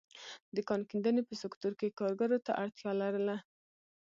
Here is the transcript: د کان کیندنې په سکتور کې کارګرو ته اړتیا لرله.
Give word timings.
د 0.55 0.57
کان 0.67 0.81
کیندنې 0.89 1.21
په 1.29 1.33
سکتور 1.43 1.73
کې 1.79 1.95
کارګرو 1.99 2.37
ته 2.45 2.51
اړتیا 2.63 2.91
لرله. 3.01 3.35